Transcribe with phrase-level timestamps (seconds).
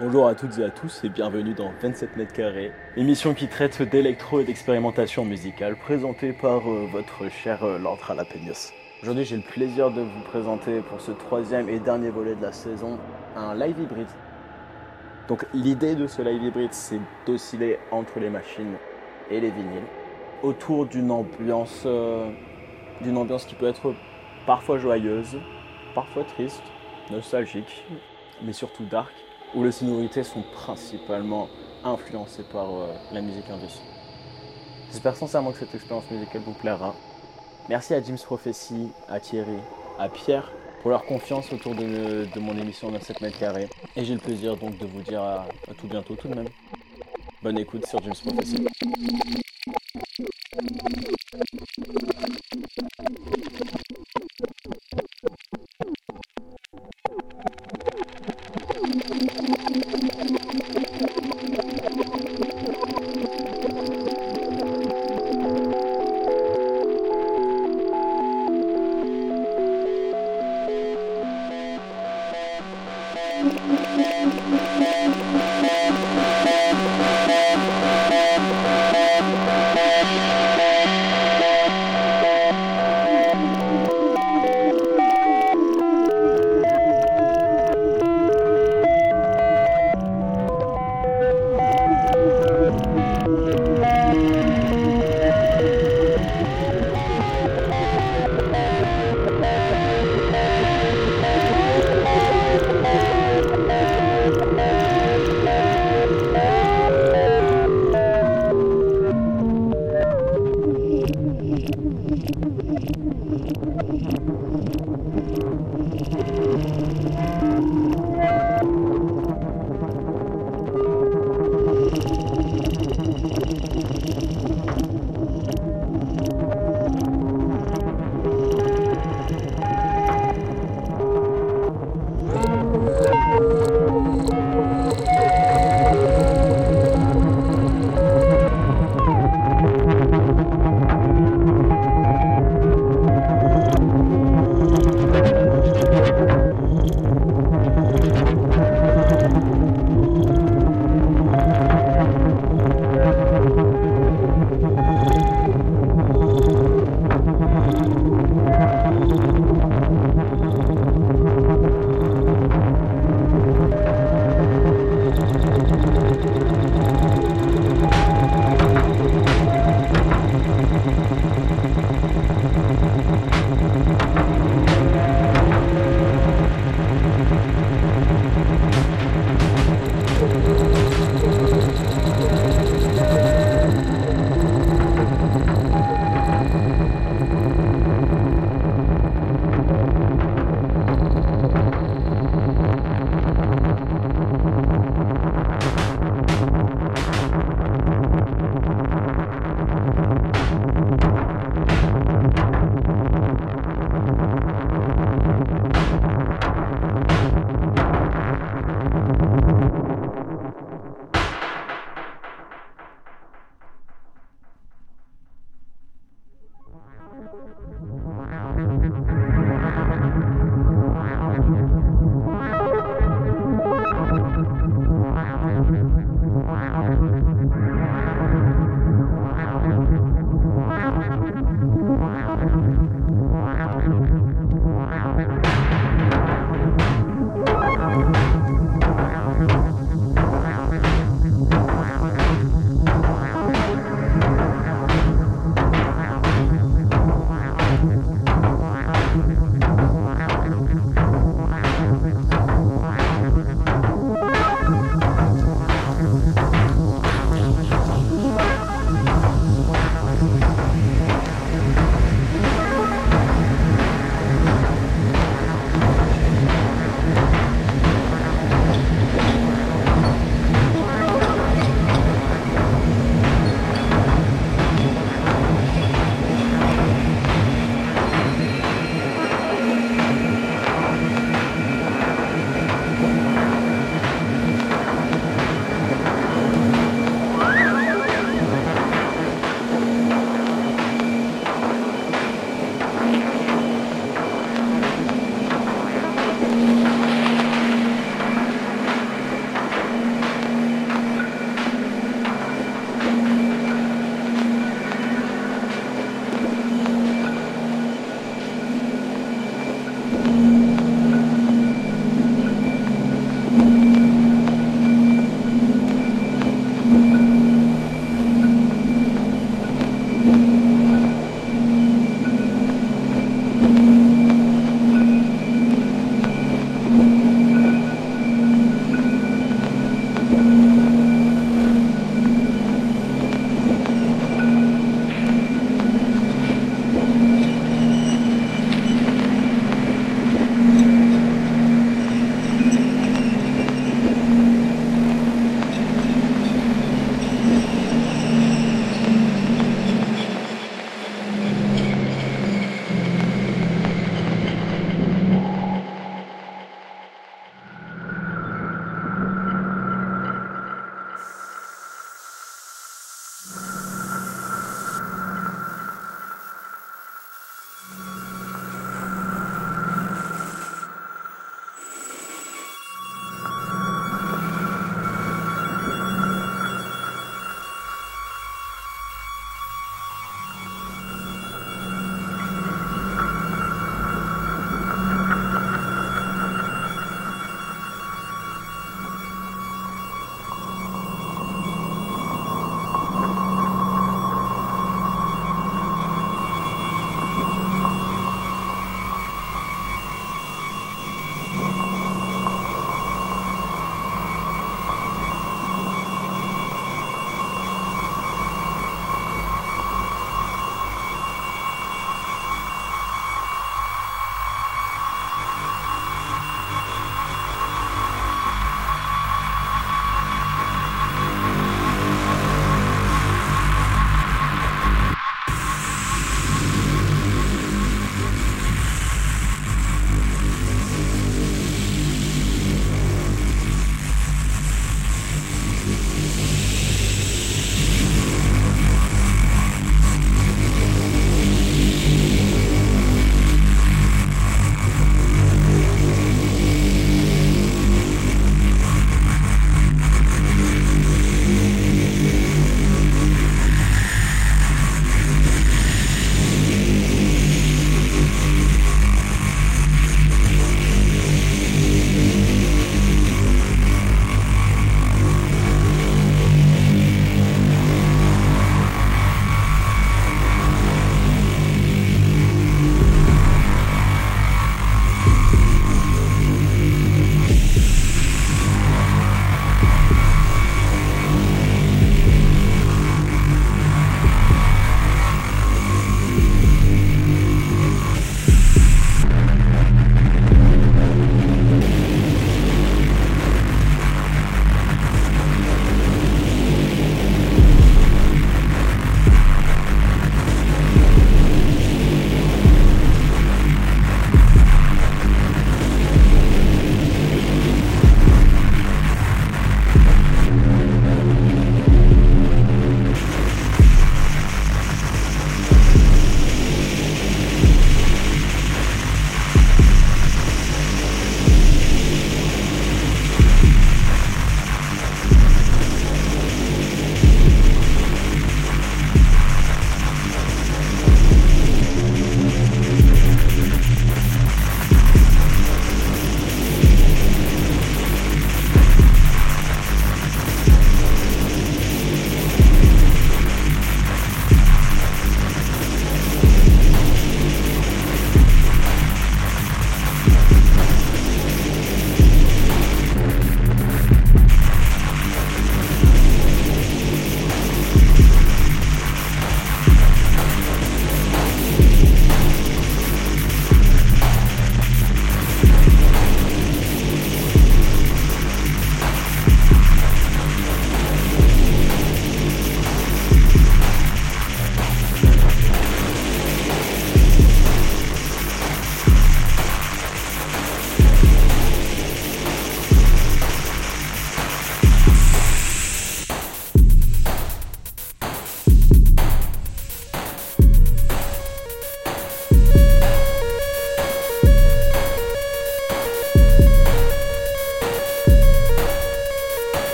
[0.00, 3.82] Bonjour à toutes et à tous et bienvenue dans 27 mètres carrés, émission qui traite
[3.82, 8.72] d'électro et d'expérimentation musicale présentée par euh, votre cher euh, Lord Ralapenos.
[9.02, 12.52] Aujourd'hui j'ai le plaisir de vous présenter pour ce troisième et dernier volet de la
[12.52, 13.00] saison
[13.34, 14.06] un live hybride.
[15.30, 18.74] Donc l'idée de ce live hybride c'est d'osciller entre les machines
[19.30, 19.86] et les vinyles
[20.42, 22.32] autour d'une ambiance, euh,
[23.14, 23.94] ambiance qui peut être
[24.44, 25.38] parfois joyeuse,
[25.94, 26.64] parfois triste,
[27.12, 27.84] nostalgique,
[28.42, 29.12] mais surtout dark
[29.54, 31.48] où les sonorités sont principalement
[31.84, 33.80] influencées par euh, la musique indus.
[34.90, 36.92] J'espère sincèrement que cette expérience musicale vous plaira.
[37.68, 39.60] Merci à James Prophecy, à Thierry,
[39.96, 43.68] à Pierre pour leur confiance autour de, de mon émission 27 mètres carrés.
[43.96, 45.46] Et j'ai le plaisir donc de vous dire à,
[45.78, 46.48] tout bientôt tout de même.
[47.42, 48.66] Bonne écoute sur James Prophecy.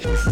[0.00, 0.30] 就是